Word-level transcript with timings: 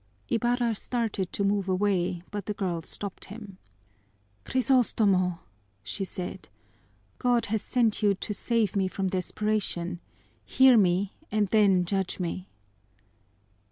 Ibarra 0.29 0.73
started 0.73 1.31
to 1.31 1.43
move 1.43 1.69
away, 1.69 2.23
but 2.31 2.47
the 2.47 2.55
girl 2.55 2.81
stopped 2.81 3.25
him. 3.25 3.59
"Crisostomo," 4.45 5.41
she 5.83 6.03
said, 6.05 6.49
"God 7.19 7.45
has 7.53 7.61
sent 7.61 8.01
you 8.01 8.15
to 8.15 8.33
save 8.33 8.75
me 8.75 8.87
from 8.87 9.09
desperation. 9.11 9.99
Hear 10.43 10.75
me 10.75 11.13
and 11.31 11.49
then 11.49 11.85
judge 11.85 12.19
me!" 12.19 12.47